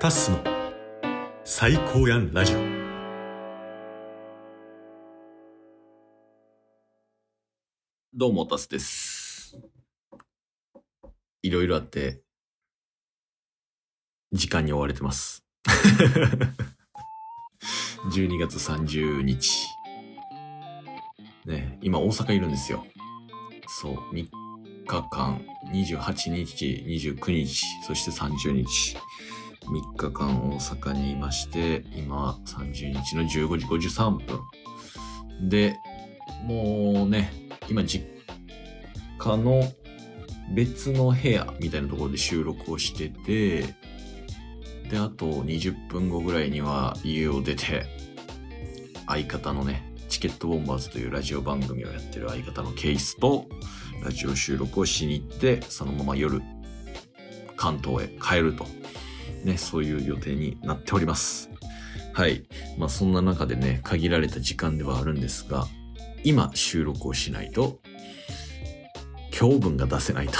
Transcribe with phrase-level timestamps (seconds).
[0.00, 0.38] タッスの
[1.44, 2.58] 最高やんラジオ
[8.14, 9.60] どうも、タスです。
[11.42, 12.22] いろいろあって、
[14.32, 15.44] 時間に追われてます。
[18.10, 19.66] 12月30日。
[21.44, 22.86] ね、今大阪いるんですよ。
[23.66, 24.30] そう、3
[24.86, 28.96] 日間、28日、29日、そして30日。
[29.66, 33.28] 3日間大阪にいまして、今30日の15
[33.58, 35.48] 時53分。
[35.48, 35.76] で、
[36.44, 37.32] もうね、
[37.68, 38.06] 今実
[39.18, 39.62] 家の
[40.54, 43.74] 別の部屋みたいなところで収録をしてて、
[44.90, 47.86] で、あと20分後ぐらいには家を出て、
[49.06, 53.46] 相方のね、チケットボンバーズというラジオ番組をやってる相方のケースと、
[54.02, 56.42] ラジオ収録をしに行って、そのまま夜、
[57.56, 58.66] 関東へ帰ると。
[59.44, 61.50] ね、そういう予定になっております。
[62.12, 62.44] はい。
[62.78, 65.66] まあそんな中でね、限られた時間ではあるんですが、
[66.24, 67.80] 今収録をしないと、
[69.30, 70.34] 教文が出せないと。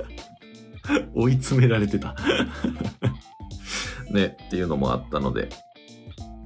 [1.14, 2.14] 追い詰められてた。
[4.10, 5.48] ね、っていうのもあったので、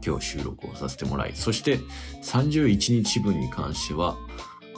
[0.05, 1.79] 今日収録をさせてもらい、そして
[2.23, 4.17] 31日分に関しては、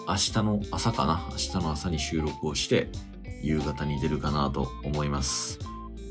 [0.09, 2.89] 明日の朝かな明日の朝に収録をして、
[3.43, 5.59] 夕方に出るかなと思います。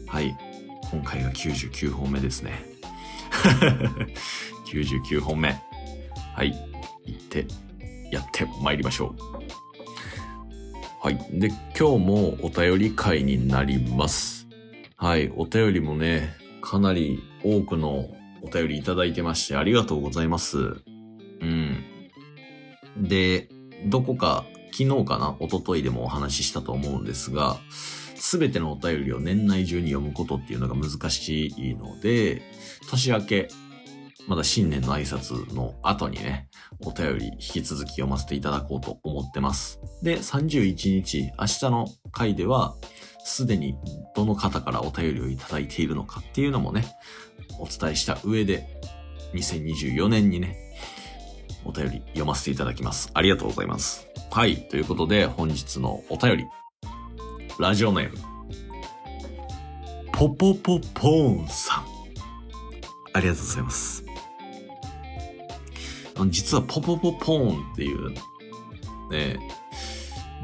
[0.07, 0.35] はい。
[0.91, 2.65] 今回が99本目ですね。
[4.69, 5.57] 99本目。
[6.35, 6.53] はい。
[7.05, 7.45] 行って、
[8.11, 9.41] やって参りましょう。
[11.01, 11.17] はい。
[11.31, 14.47] で、今日もお便り会になります。
[14.97, 15.31] はい。
[15.35, 18.09] お便りもね、かなり多くの
[18.43, 20.57] お便りいただいてまして、ありがとうございます。
[20.57, 21.83] うん。
[22.97, 23.49] で、
[23.85, 25.35] どこか、昨日かな？
[25.39, 27.57] 一昨日でもお話ししたと思うんですが、
[28.21, 32.43] すべてのお便りを年内中に読むことっていうのが難しいので、
[32.87, 33.47] 年明け、
[34.27, 36.47] まだ新年の挨拶の後にね、
[36.85, 39.81] お便り引き続き読ませていただこうと思ってます。
[40.03, 42.75] で、31日、明日の回では、
[43.25, 43.75] すでに
[44.15, 46.85] どの方からお便りをいただいているのかっていうのもね、
[47.59, 48.67] お伝えした上で、
[49.33, 50.57] 2024年にね、
[51.65, 53.09] お便り読ませていただきます。
[53.15, 54.07] ありがとうございます。
[54.29, 54.57] はい。
[54.69, 56.60] ということで、本日のお便り。
[57.59, 58.17] ラジオネーム。
[60.13, 61.85] ポポポポーンさん。
[63.13, 64.05] ありがとうございます。
[66.15, 68.11] あの実はポポポポーンっていう、
[69.11, 69.39] ね、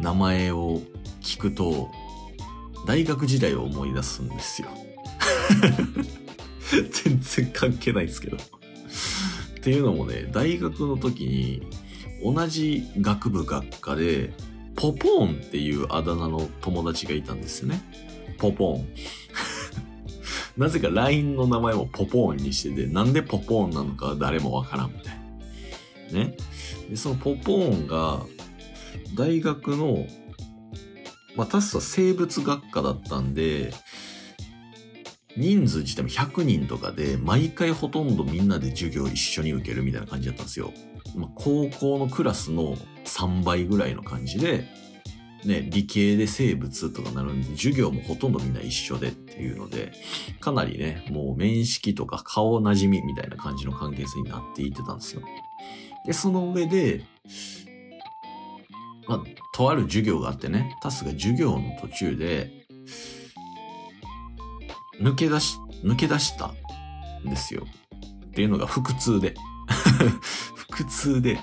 [0.01, 0.81] 名前を
[1.21, 1.89] 聞くと、
[2.85, 4.69] 大学時代を思い出すんですよ。
[7.03, 8.37] 全然関係ないですけど。
[8.37, 8.39] っ
[9.61, 11.67] ていうのもね、大学の時に
[12.23, 14.33] 同じ学部学科で、
[14.77, 17.81] ポポーンっていうあだ名の友達がいたんですよね。
[18.37, 18.87] ポポーン。
[20.55, 25.19] なぜか LINE の名前もポポーンにしてて、なんでポポーンなのか誰もわからんみたい
[26.13, 26.19] な。
[26.25, 26.37] ね。
[26.89, 28.23] で、そのポポーンが、
[29.15, 30.05] 大学の、
[31.35, 33.73] まあ、タスは生物学科だったんで、
[35.35, 40.71] 人数自体も100人とかで、毎回ほとんどみんなで授業一緒に受けるみたいな感じだったんですよ。
[41.15, 42.77] まあ、高校のクラスの
[43.07, 44.67] 3倍ぐらいの感じで、
[45.45, 49.93] ね、理系で生物とかなるんで、授業もほとんどみんな一緒でっていうので、
[50.39, 55.21] かなりね、もう面識とか顔なじみみたいな感じの関係性になっていってたんですよ。
[56.05, 57.03] で、その上で、
[59.07, 62.65] まあ、とある授業があってね、タスが授業の途中で、
[64.99, 66.51] 抜け出し、抜け出した
[67.25, 67.65] んですよ。
[68.25, 69.35] っていうのが腹痛で。
[70.77, 71.41] 腹痛で、や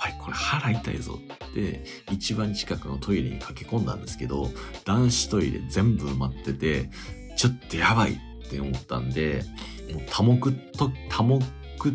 [0.00, 1.18] ばい、これ腹痛いぞ
[1.50, 4.48] って、一番近くのトイレに駆け込んだんですけど、
[4.84, 6.90] 男子トイレ全部埋まってて、
[7.36, 9.44] ちょっとやばいって思ったんで、
[9.92, 11.40] もう多目と、多目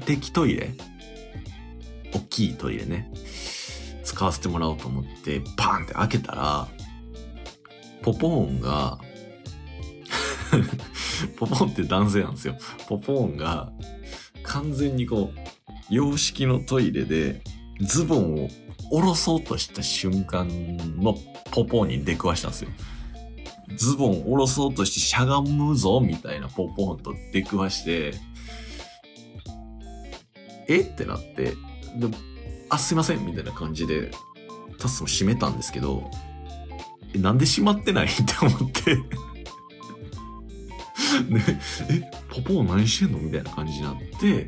[0.06, 0.74] 的トイレ
[2.14, 3.12] 大きいトイレね。
[4.04, 6.68] 使わせてもらおうと思って、パーンって開けたら、
[8.02, 9.00] ポポーンが、
[11.36, 12.57] ポポーンって男性なんですよ。
[12.88, 13.72] ポポーンが、
[14.44, 15.47] 完全にこう、
[15.89, 17.42] 洋式のトイレで、
[17.81, 18.50] ズボンを
[18.89, 20.48] 下ろそうとした瞬間
[20.98, 21.16] の
[21.51, 22.69] ポポーンに出くわしたんですよ。
[23.75, 28.13] ズボン下ろそうとしてしゃがむぞみたいなポポーンと出くわして、
[30.68, 30.80] え？
[30.80, 31.56] ってなって、で
[32.69, 34.12] あ、すいませんみたいな感じで、
[34.80, 36.10] タスも閉めたんですけど、
[37.13, 38.07] えなんで閉まってない？
[38.07, 38.95] って思って、
[41.30, 41.44] ね、
[41.89, 43.19] え、ポポーン何してんの？
[43.19, 44.48] みたいな感じになって、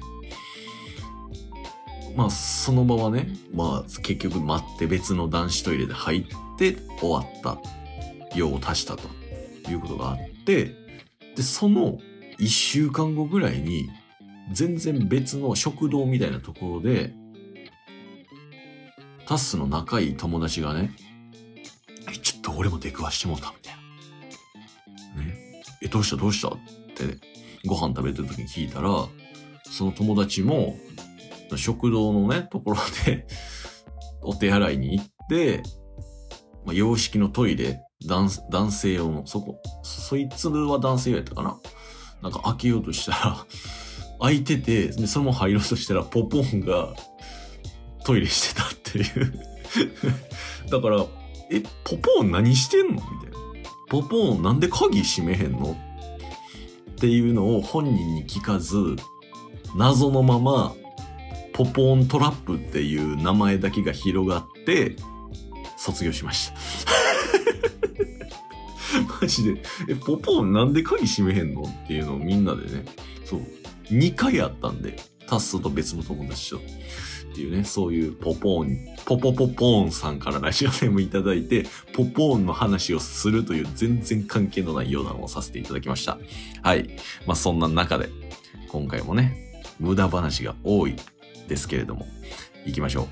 [2.19, 7.57] まあ、その場はね、まあ、結局待って別の男子トイレで入って終わった。
[8.35, 9.07] 用を足したと
[9.69, 10.75] いうことがあって、
[11.37, 11.97] で、その
[12.37, 13.89] 1週間後ぐらいに、
[14.51, 17.13] 全然別の食堂みたいなところで、
[19.25, 20.91] タッスの仲いい友達がね、
[22.11, 23.73] え、ちょっと俺も出くわしてもうた、みたい
[25.15, 25.23] な。
[25.23, 25.63] ね。
[25.81, 26.49] え、どうしたどうした？
[26.49, 26.51] っ
[26.95, 27.17] て、
[27.65, 29.07] ご飯食べてる時に聞いたら、
[29.63, 30.75] その友達も、
[31.57, 33.25] 食堂のね、ところで、
[34.21, 35.63] お手洗いに行って、
[36.65, 41.57] まあ、洋式のトイレ、男男性用の、そこ、そいつは男性用やったかな
[42.21, 43.45] なんか開けようとしたら、
[44.21, 46.93] 開いてて、で、そのまま入ろうとしたら、ポポンが
[48.03, 49.33] トイレしてたっていう。
[50.69, 51.05] だから、
[51.51, 52.93] え、ポポン何してんの？
[52.95, 53.37] みたいな。
[53.87, 55.75] ポポンなんで鍵閉めへんの？
[56.91, 58.77] っていうのを本人に聞かず、
[59.75, 60.73] 謎のまま、
[61.59, 64.95] ポポーントラップっていう名前だけが広がって、
[65.75, 66.55] 卒業しました。
[69.21, 72.85] マジで、え、ポポーンなんで鍵閉めへんのっていうのをみんなでね、
[73.25, 73.41] そう、
[73.91, 74.95] 2回あったんで、
[75.27, 76.59] タッスと別の友達と。
[76.59, 76.61] っ
[77.35, 86.19] ていうね、そういうポポーン、ポポポポーンさんからラジオネームいただいて、ポポーンの話をするという全然関係のない余談をさせていただきました。
[86.63, 86.89] はい。
[87.27, 88.07] まあそんな中で、
[88.69, 89.35] 今回もね、
[89.77, 90.95] 無駄話が多い
[91.49, 92.07] ですけれども、
[92.65, 93.03] 行きましょ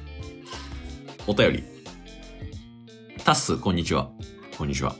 [1.27, 1.31] う。
[1.31, 1.63] お便り。
[3.25, 4.09] タッス、こんにちは。
[4.57, 4.95] こんにちは。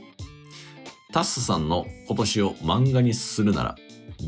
[1.13, 3.75] タッスさんの今年を漫画にするなら、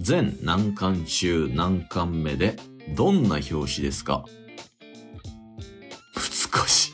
[0.02, 2.56] 全何巻中何巻目で
[2.96, 4.24] どんな表紙ですか？
[6.16, 6.92] 難しい。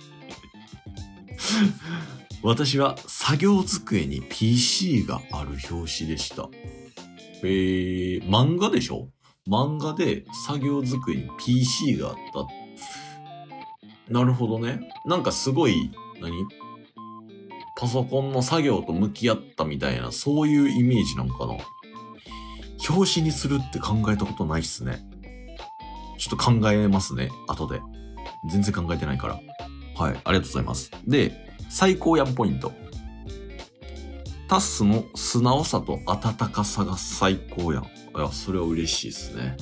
[2.41, 6.49] 私は作業机に PC がある表紙でした。
[7.43, 9.09] えー、漫画でしょ？
[9.47, 12.15] 漫画で作業机に PC があっ
[14.07, 14.13] た。
[14.13, 14.79] なるほどね。
[15.05, 16.31] なんかすごい、何？
[17.77, 21.57] パソコンの作業と向き合ったみたいな、そういうイメージなんかな。
[22.89, 25.07] 表紙にするって考えたことないっすね。
[26.17, 27.81] ちょっと考えますね、後で。
[28.49, 29.39] 全然考えてないから。
[29.95, 30.91] はい、ありがとうございます。
[31.05, 32.71] で、最高やんポイント。
[34.47, 37.87] タッスの素直さと温かさが最高やん。
[38.15, 39.57] いや、それは嬉しいですね。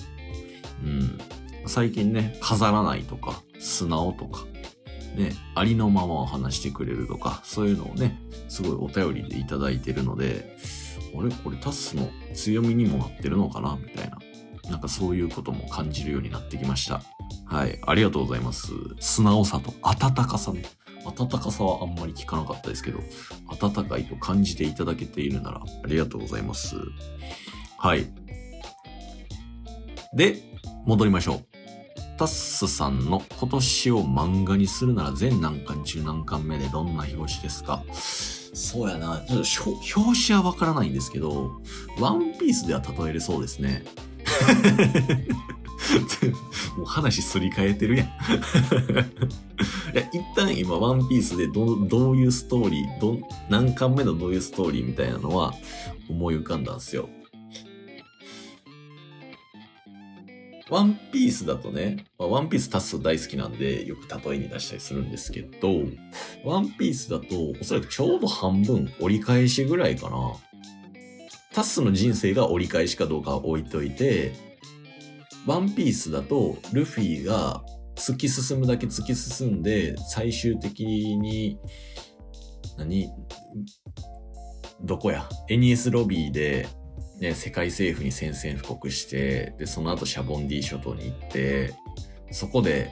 [0.83, 1.17] うん。
[1.65, 4.45] 最近ね、飾らないとか、素直とか、
[5.15, 8.19] ね、ありのままを話してくれるとか、そういうのをね、
[8.49, 10.57] すごいお便りでいただいてるので、
[11.15, 11.31] あれ？
[11.31, 13.77] これタスの強みにもなってるのかな？
[13.81, 14.17] みたいな。
[14.69, 17.01] なんかそういうことも感じるようになってきました。
[17.45, 17.79] はい。
[17.85, 18.71] ありがとうございます。
[18.99, 20.63] 素直さと温かさね。
[21.05, 22.99] 温かさはあんまり聞かなかったですけど、
[23.47, 26.77] 温かいと感じていただけているならありがとうございます。
[27.77, 28.07] はい。
[30.15, 30.41] で、
[30.85, 31.45] 戻りましょう。
[32.17, 37.83] タッスさんの今年を漫画にするなら全何巻中何巻目でどんな表紙ですか？
[38.53, 39.23] そうやな。
[39.27, 41.51] ちょっと表紙はわからないんですけど、
[41.99, 43.83] ワンピースでは例えれそうですね。
[46.77, 48.07] もう話すり替えてるやん。
[48.09, 48.11] い
[49.95, 53.17] や一旦今ワンピースでどどういうストーリー、ど
[53.49, 55.53] 何巻目のどういうストーリーみたいなのは
[56.09, 57.09] 思い浮かんだんですよ。
[60.73, 65.69] ワンピースだとね、まあワンピースタッス大好きなんでよく例えに出したりするんですけど、
[66.43, 70.33] ワンピースだとおそらくちょうど半分折り返しぐらいかな。
[71.53, 74.33] タッスの人生が折り返しかどうか置いといて、
[75.45, 81.59] ワンピースだとルフィが突き進むだけ突き進んで、最終的に、
[82.79, 83.11] 何？
[84.81, 86.67] どこや ?NES ロビーで、
[87.19, 91.73] ね、世界政府に宣戦布告して、で、その後シャボンディ諸島に行って、
[92.31, 92.89] そこで、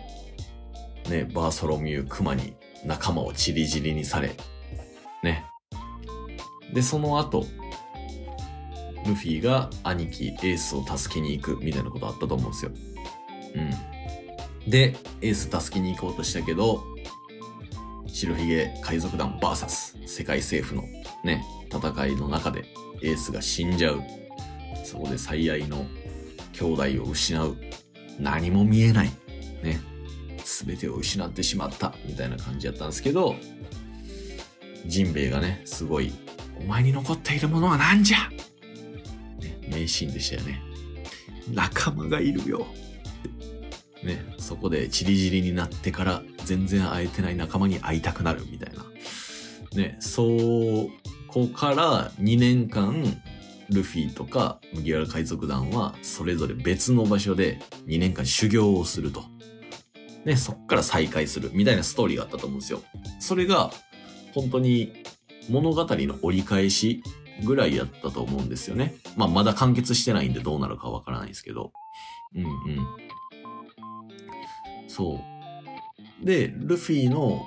[1.10, 4.36] ね、バーソロミュー、クマに仲間をチリジリにされ、
[5.24, 5.46] ね。
[6.74, 7.46] で、その後、
[9.06, 12.72] ルフィが兄貴エースを助けに行くみたいなことあったと思うんですよ。
[13.56, 14.70] うん。
[14.70, 16.84] で、エース助けに行こうとしたけど、
[18.08, 20.88] 白ひげ海賊団 VS 世界政府の
[21.24, 22.66] ね、戦いの中で
[23.04, 24.02] エースが死んじゃう。
[24.84, 25.86] そこで最愛の
[26.54, 26.66] 兄
[26.98, 27.58] 弟を失う。
[28.20, 29.12] 何も見えない。
[29.64, 29.82] ね。
[30.44, 31.96] すべてを失ってしまった。
[32.06, 33.36] みたいな感じやったんですけど、
[34.86, 36.12] ジンベエがね、すごい、
[36.60, 38.30] お前に残っているものは何じゃ？
[39.40, 40.62] ね、名シーンでしたよね。
[41.54, 42.68] 仲間がいるよ。
[44.04, 48.84] ね、そこでチリジリになってから全然会えてない仲間に会いたくなるみたいな。
[49.76, 50.90] ね、そう
[51.32, 53.06] こから2年間、
[53.70, 59.24] ルフィとか麦わら海賊団はそれぞれ別の場所で2年間修行をすると。
[60.26, 62.82] ね、そっから再会するみたいなストーリーがあったと思うんですよ。
[63.20, 63.72] それが
[64.34, 64.92] 本当に
[65.50, 67.02] 物語の折り返し
[67.46, 68.96] ぐらいやったと思うんですよね。
[69.16, 71.72] まあ、まだ完結してないんでどうなるかわからないですけど。
[72.36, 72.52] うんうん。
[74.90, 75.22] そ
[76.22, 76.26] う。
[76.26, 77.42] で、ルフィの、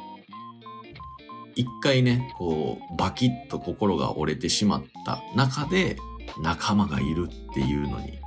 [1.56, 5.96] 一回ね、こう、バキッと心が折れてしまった中で、
[6.40, 8.18] 仲間がいるっていうのに、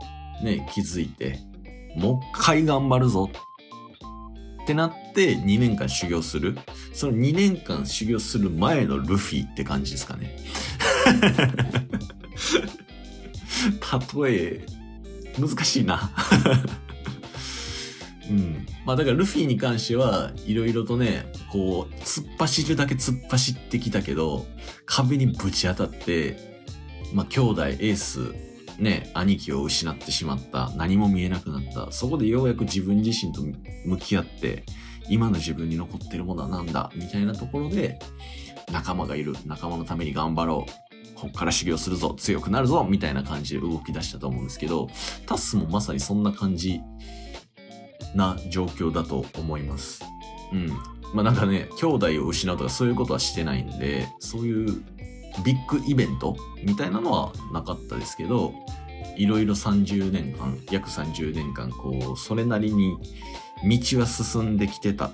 [0.43, 1.39] ね、気づいて、
[1.95, 3.29] もう一回頑張るぞ
[4.63, 6.57] ってなって2年間修行する。
[6.93, 10.37] その2年間修行する前のルフィって感じですかね。
[14.21, 14.65] 例え、
[15.39, 16.11] 難しいな。
[18.29, 18.65] うん。
[18.85, 24.45] まあだからルフィに関しては、いろいろとね、こう、突っ走るだけ突っ走ってきたけど、
[24.85, 26.37] 壁にぶち当たって、
[27.13, 28.33] まあ兄弟、エース、
[28.79, 30.71] ね、兄貴を失ってしまった。
[30.75, 31.91] 何も見えなくなった。
[31.91, 33.41] そこでようやく自分自身と
[33.85, 34.65] 向き合って、
[35.09, 36.91] 今の自分に残ってるものは何だ？
[36.95, 37.97] みたいなところで、
[38.71, 39.35] 仲間がいる。
[39.45, 40.71] 仲間のために頑張ろう。
[41.15, 42.13] こっから修行するぞ。
[42.15, 42.85] 強くなるぞ。
[42.87, 44.89] みたいな感じで動き出したと思うんですけど、
[45.25, 46.81] タスもまさにそんな感じ
[48.13, 50.03] な状況だと思います。
[50.51, 50.96] うん。
[51.13, 54.83] まあなんかね、兄弟を失うとかそういうことはしてないんで、そういう
[55.43, 58.53] ビッグイベントみたいなのはなかったですけど、
[59.17, 62.97] いろいろ30年間、約30年間、こう、それなりに
[63.63, 65.11] 道は進んできてた。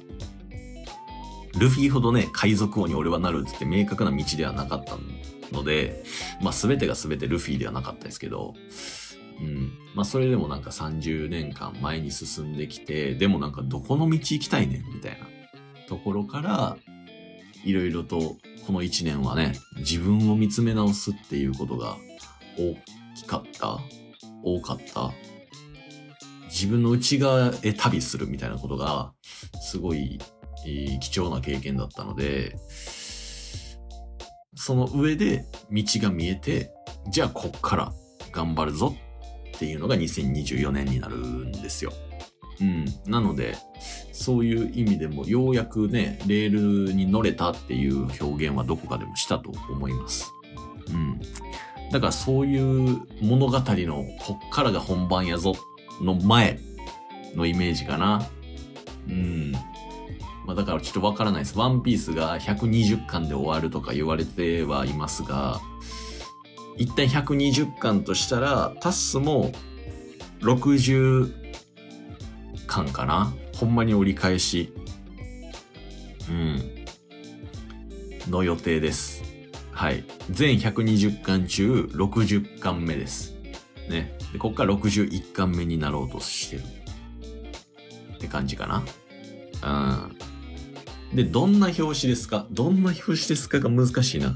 [1.57, 4.97] ルフィほどね、海賊王に俺はなるって明確な道ではなかった
[5.55, 6.03] ので、
[6.41, 8.55] まあ全てが全てルフィではなかったですけど、
[9.39, 9.71] うん。
[9.93, 15.27] まあそれでもなんか30年間前に進んできて、でもなんかどこの道行きたいねんみたいな
[15.93, 16.77] ところから、
[17.63, 18.17] いろいろと
[18.65, 21.97] この1年はね、自分を見つめ直すっていうことが
[22.57, 22.75] 大
[23.15, 23.79] きかった
[24.43, 25.12] 多かった
[26.45, 29.13] 自分の内側へ旅するみたいなことが、
[29.62, 30.19] すごい、
[30.65, 32.55] えー貴重な経験だったので、
[34.55, 36.71] その上で道が見えて、
[37.12, 37.93] じゃあこっから
[38.31, 38.95] 頑張るぞ
[39.55, 41.93] っていうのが2024年になるんですよ。
[42.62, 42.85] うん。
[43.05, 43.55] なので、
[44.13, 50.32] そういう意味でもようやくね、レールに乗れたっていう表現はどこかでもしたと思います。
[50.89, 51.20] うん。
[51.91, 55.53] だからそういう物語のこっからが本番やぞ
[56.00, 56.60] の前
[57.36, 58.29] のイメージかな。
[59.10, 59.51] うん。
[60.46, 61.58] まあだからちょっとわからないです。
[61.58, 65.60] ワンピースが120巻で終わるとか言われてはいますが、
[66.77, 69.51] 一旦120巻としたら、タッスも
[70.41, 71.34] 60
[72.67, 74.74] 巻かなほんまに折り返し。
[76.29, 76.62] うん。
[78.29, 79.24] の予定です。
[79.72, 80.03] はい。
[80.29, 83.36] 全120巻中60巻目です。
[83.89, 84.17] ね。
[84.34, 86.63] で、こっから61巻目になろうとしてる。
[88.15, 88.67] って感じか
[89.63, 90.12] な。
[91.12, 91.15] うん。
[91.15, 92.46] で、どんな表紙ですか？
[92.51, 94.36] どんな表紙ですかが難しいな。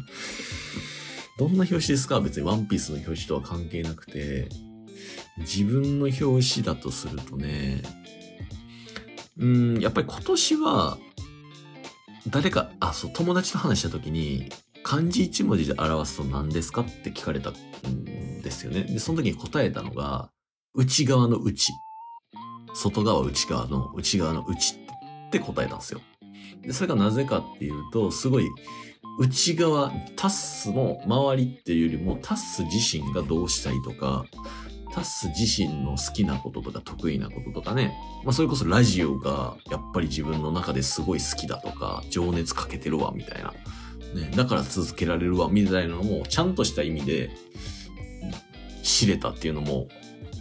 [1.38, 4.48] どんな表紙ですか別にワンピースの表紙とは関係なくて、
[5.40, 7.82] 自分の表紙だとするとね、
[9.40, 10.98] うん、やっぱり今年は、
[12.30, 14.50] 誰か、あ、そう、友達と話した時に、
[14.84, 18.84] 漢字一文字で表すと何ですかって聞かれたんですよね。
[18.84, 20.30] で、その時に答えたのが、
[20.74, 21.72] 内側の内。
[22.74, 26.02] 外側内側の内側の内って答えたんですよ。
[26.62, 28.48] で、それがなぜかっていうと、すごい、
[29.20, 34.26] 内側、タッスの周りっていうよりも、タッス自身がどうしたいとか、
[34.98, 37.94] タス自身の好きなこととか得意なこととかね。
[38.24, 43.54] まあそれこそラジオがやっぱり自分の中ですごい好きだとか、情熱かけてるわ、みたいな。
[44.16, 47.30] ね、だから続けられるわ、みたいなのも、ちゃんとした意味で
[48.82, 49.88] 知れたっていうのも、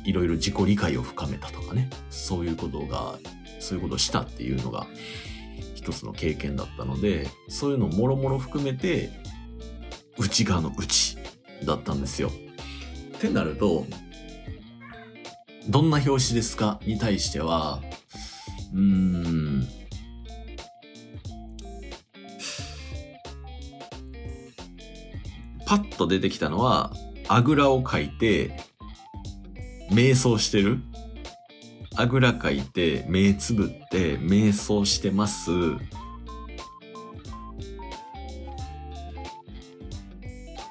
[0.07, 1.91] いろいろ自己理解を深めたとかね。
[2.09, 3.19] そういうことが、
[3.61, 4.87] そういうことをしたっていうのが、
[5.75, 9.11] 一つの経験だったので、そういうのもろもろ含めて、
[10.17, 11.19] 内側の内
[11.65, 12.31] だったんですよ。
[13.17, 13.85] ってなると、
[15.69, 17.81] どんな表紙ですかに対しては、
[18.73, 19.69] うーん、
[25.67, 26.93] パッと出てきたのは、
[27.29, 28.61] あぐらをかいて、
[29.91, 30.79] 瞑想してる
[31.97, 35.51] あぐらかいて、目つぶって、瞑想してます。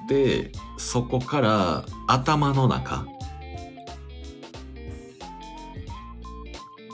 [0.08, 3.15] で、そこから頭の中。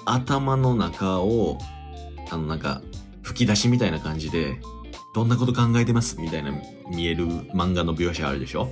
[0.05, 1.57] 頭の中を、
[2.29, 2.81] あのなんか、
[3.21, 4.59] 吹き出しみたいな感じで、
[5.13, 6.19] どんなこと考えてます？
[6.19, 6.51] みたいな
[6.89, 8.69] 見える漫画の描写あるでしょ？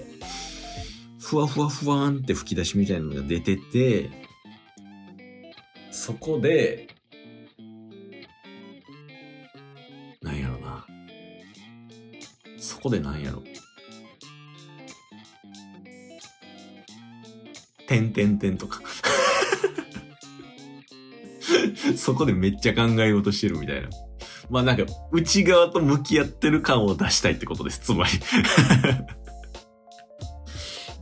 [1.19, 4.09] ふわふわふわーんって吹き出しみたいなのが出てて、
[5.91, 6.88] そこで、
[10.21, 10.86] なんやろな。
[12.57, 13.43] そこでなんやろ。
[17.88, 18.81] てんてんてんとか。
[21.98, 23.89] そこでめっちゃ考えようとしてるみたいな。
[24.50, 28.12] まあなんか、内側と向き合ってる感を出したいってことです、つまり。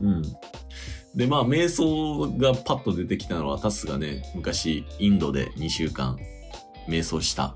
[0.00, 0.22] うん。
[1.14, 6.18] で、まあ、瞑想がパッと出てきたのは、タスがね、昔、インドで2週間、
[6.88, 7.54] 瞑想した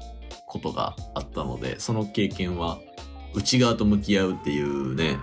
[0.48, 2.80] ことがあったので、その経験は、
[3.34, 5.16] 内側と向き合うっていうね、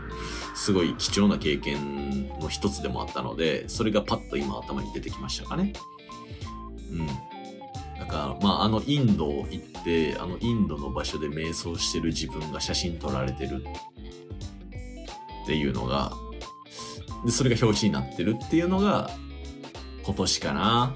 [0.56, 5.74] すごい貴重な経験の一つでもあったので、それがパッと今頭に出てきましたかね。
[6.92, 7.08] うん。
[8.00, 13.64] だから、まあ、あのインド行って、あのインドの場所で瞑想してる自分が写真撮られてる
[15.44, 16.14] っていうのが、
[17.26, 19.10] で、それが表紙になってるっていうのが、
[20.04, 20.96] 今年かな。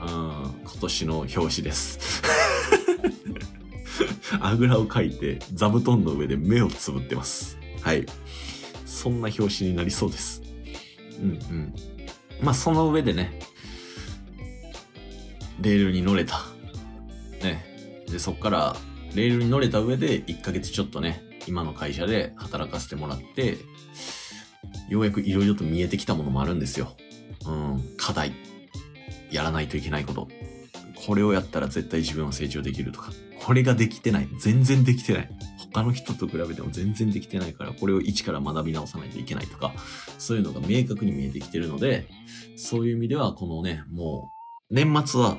[0.00, 2.22] うん、今年の表紙です。
[4.40, 7.58] あぐらをかいて、座布団の上で目をつぶってます。
[7.82, 8.06] はい。
[8.86, 10.42] そんな表紙になりそうです。
[11.20, 11.74] うんうん。
[12.40, 13.38] まあ、その上でね、
[15.62, 16.40] レールに乗れた。
[17.42, 17.64] ね。
[18.08, 18.76] で、そっから、
[19.14, 23.58] レールに乗れた上で、1ヶ月ちょっとね、今の会社で働かせてもらって、
[24.88, 26.96] ようやくいろいろと見えてきたものもあるんですよ。
[27.46, 28.32] うん、課題。
[29.30, 30.28] やらないといけないこと。
[31.06, 33.12] これをやったら絶対自分は成長できるとか。
[33.40, 34.28] これができてない。
[34.38, 35.30] 全然できてない。
[35.72, 39.72] 他の人と比べても全然できてないから、これを一から学び直さないといけないとか、
[40.18, 42.06] そういうのが明確に見えてきてるので、
[42.56, 44.30] そういう意味では、このね、も
[44.70, 45.38] う、年末は、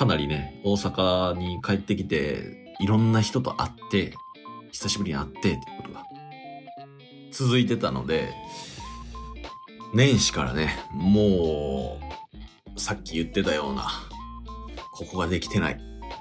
[0.00, 4.14] かなりね、大阪に帰ってきて、いろんな人と会って、
[4.72, 6.06] 久しぶりに会ってってことが
[7.30, 8.32] 続いてたので、
[9.92, 12.00] 年始からね、も
[12.74, 13.90] う、さっき言ってたような、
[14.90, 15.78] ここができてない、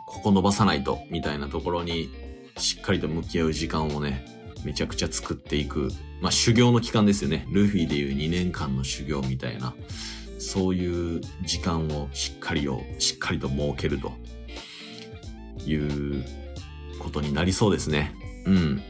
[0.07, 2.09] ここ伸ばさないと、みたいなところに、
[2.57, 4.25] しっかりと向き合う時間をね、
[4.65, 5.87] めちゃくちゃ作っていく。
[6.19, 7.47] まあ、修行の期間ですよね。
[7.49, 9.73] ルフィでいう2年間の修行みたいな、
[10.39, 14.13] そういう時間をしっかりを、しっかりと設けると
[15.65, 16.25] いう
[16.97, 18.15] ことになりそうですね。
[18.45, 18.81] うん。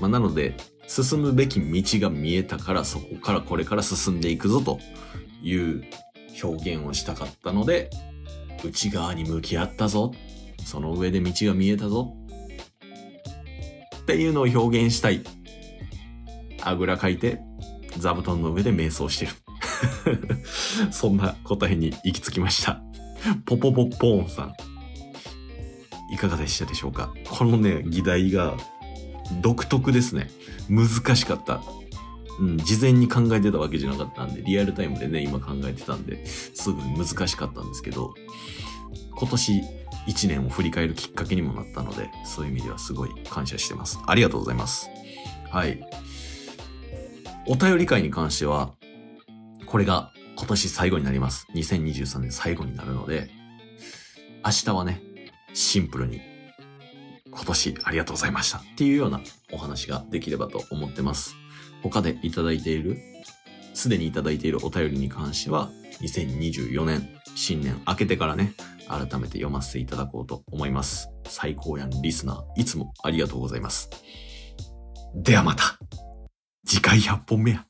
[0.00, 0.54] まあ、なので、
[0.86, 4.78] 進むべき道が見えたから、そこからこれから進んでいくぞと
[5.42, 5.82] いう
[6.42, 7.90] 表現をしたかったので、
[8.62, 10.12] 内側に向き合ったぞ。
[10.64, 12.14] その上で道が見えたぞ。
[14.02, 15.22] っていうのを表現したい。
[16.62, 17.40] あぐらかいて、
[17.96, 19.32] 座布団の上で瞑想してる。
[20.90, 22.82] そんな答えに行き着きました。
[23.46, 24.54] ポポポポーンさん。
[26.12, 27.12] いかがでしたでしょうか？
[27.28, 28.56] このね、議題が
[29.42, 30.30] 独特ですね。
[30.68, 31.62] 難しかった。
[32.40, 38.14] うん、事前に考えてたわけじゃなかったんで、リアルタイムでね、今考えてたんで、すぐ難しかったんですけど、
[39.16, 39.62] 今年
[40.06, 43.98] 1年を振り返るきっかけにもなったので、そういう意味ではすごい感謝してます。
[44.06, 44.88] ありがとうございます。
[45.50, 45.80] はい。
[47.46, 48.72] お便り会に関しては、
[49.68, 51.46] これが今年最後になります。
[51.54, 53.30] 2023年最後になるので、
[54.44, 55.02] 明日はね、
[55.52, 56.22] シンプルに
[57.30, 59.20] 今年ありがとうございましたっていうような
[59.52, 61.34] お話ができればと思ってます。
[61.82, 62.98] 他でいただいている、
[63.74, 65.68] すでにいただいているお便りに関しては、
[66.00, 68.54] 2024年、新年明けてからね、
[68.88, 71.10] 改めて読ませていただこうと思います。
[71.26, 73.90] 最高やんリスナー、いつもありがとうございます。
[75.14, 75.78] ではまた、
[76.66, 77.66] 次回100本目や。